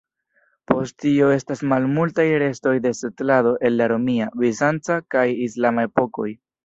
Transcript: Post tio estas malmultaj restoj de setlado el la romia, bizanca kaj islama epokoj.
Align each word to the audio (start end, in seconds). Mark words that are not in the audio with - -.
Post 0.69 0.95
tio 1.03 1.27
estas 1.33 1.61
malmultaj 1.73 2.25
restoj 2.43 2.73
de 2.87 2.93
setlado 3.01 3.51
el 3.69 3.77
la 3.83 3.91
romia, 3.93 4.31
bizanca 4.45 4.99
kaj 5.17 5.27
islama 5.51 5.87
epokoj. 5.91 6.31